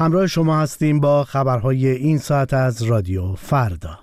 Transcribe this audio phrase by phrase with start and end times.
[0.00, 3.98] همراه شما هستیم با خبرهای این ساعت از رادیو فردا.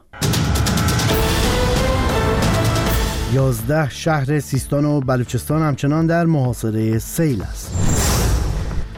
[3.34, 7.76] یازده شهر سیستان و بلوچستان همچنان در محاصره سیل است.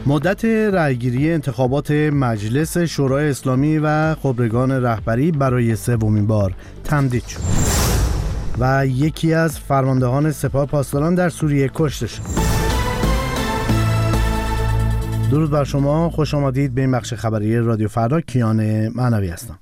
[0.06, 6.54] مدت رأیگیری انتخابات مجلس شورای اسلامی و خبرگان رهبری برای سومین بار
[6.84, 7.40] تمدید شد
[8.58, 12.57] و یکی از فرماندهان سپاه پاسداران در سوریه کشته شد.
[15.30, 16.10] درود بر شما.
[16.10, 16.74] خوش آمدید.
[16.74, 19.58] به این بخش خبری رادیو فردا کیان معنوی هستم.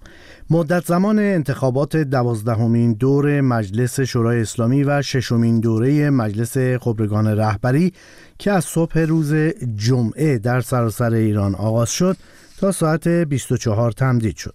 [0.51, 7.93] مدت زمان انتخابات دوازدهمین دور مجلس شورای اسلامی و ششمین دوره مجلس خبرگان رهبری
[8.39, 9.35] که از صبح روز
[9.77, 12.17] جمعه در سراسر ایران آغاز شد
[12.59, 14.55] تا ساعت 24 تمدید شد.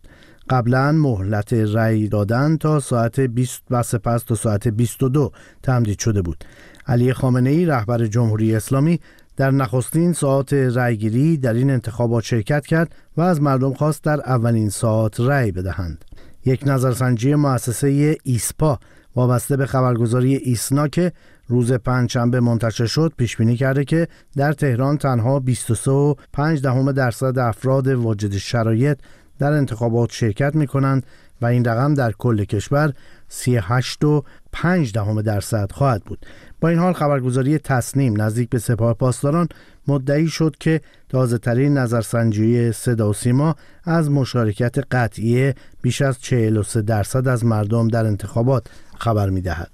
[0.49, 5.31] قبلا مهلت رأی دادن تا ساعت 20 و سپس تا ساعت 22
[5.63, 6.43] تمدید شده بود.
[6.87, 8.99] علی خامنه ای رهبر جمهوری اسلامی
[9.37, 14.69] در نخستین ساعت رأیگیری در این انتخابات شرکت کرد و از مردم خواست در اولین
[14.69, 16.05] ساعت رأی بدهند.
[16.45, 18.79] یک نظرسنجی مؤسسه ایسپا
[19.15, 21.11] وابسته به خبرگزاری ایسنا که
[21.47, 27.87] روز پنجشنبه منتشر شد پیش بینی کرده که در تهران تنها 23.5 دهم درصد افراد
[27.87, 28.97] واجد شرایط
[29.39, 31.05] در انتخابات شرکت می کنند
[31.41, 32.93] و این رقم در کل کشور
[33.27, 36.25] 38 و 5 دهم درصد خواهد بود.
[36.59, 39.47] با این حال خبرگزاری تصنیم نزدیک به سپاه پاسداران
[39.87, 46.81] مدعی شد که تازه ترین نظرسنجی صدا و سیما از مشارکت قطعی بیش از 43
[46.81, 49.71] درصد از مردم در انتخابات خبر می دهد.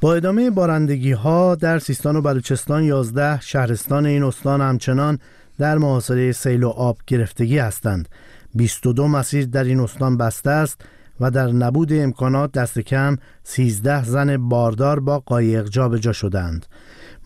[0.00, 5.18] با ادامه بارندگی ها در سیستان و بلوچستان 11 شهرستان این استان همچنان
[5.58, 8.08] در محاصره سیل و آب گرفتگی هستند.
[8.54, 10.80] 22 مسیر در این استان بسته است.
[11.20, 16.66] و در نبود امکانات دست کم 13 زن باردار با قایق جابجا شدند.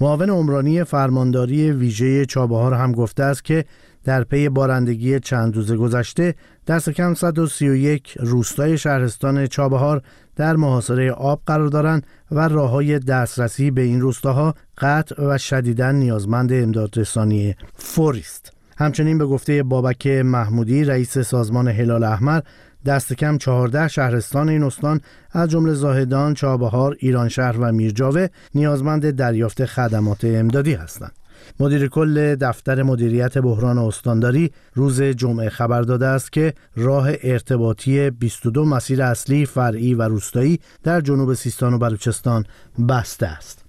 [0.00, 3.64] معاون عمرانی فرمانداری ویژه چابهار هم گفته است که
[4.04, 6.34] در پی بارندگی چند روز گذشته
[6.66, 10.02] دست کم 131 روستای شهرستان چابهار
[10.36, 15.90] در محاصره آب قرار دارند و راه های دسترسی به این روستاها قطع و شدیدا
[15.90, 18.52] نیازمند امدادرسانی فوری است.
[18.76, 22.40] همچنین به گفته بابک محمودی رئیس سازمان هلال احمر
[22.86, 25.00] دست کم 14 شهرستان این استان
[25.32, 31.12] از جمله زاهدان، چابهار، ایرانشهر و میرجاوه نیازمند دریافت خدمات امدادی هستند.
[31.60, 38.64] مدیر کل دفتر مدیریت بحران استانداری روز جمعه خبر داده است که راه ارتباطی 22
[38.64, 42.44] مسیر اصلی فرعی و روستایی در جنوب سیستان و بلوچستان
[42.88, 43.63] بسته است.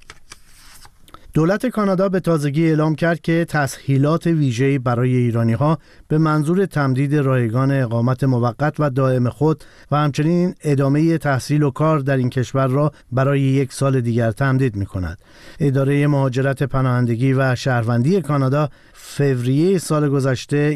[1.36, 7.16] دولت کانادا به تازگی اعلام کرد که تسهیلات ویژه‌ای برای ایرانی ها به منظور تمدید
[7.16, 12.68] رایگان اقامت موقت و دائم خود و همچنین ادامه تحصیل و کار در این کشور
[12.68, 15.18] را برای یک سال دیگر تمدید می کند.
[15.60, 20.74] اداره مهاجرت پناهندگی و شهروندی کانادا فوریه سال گذشته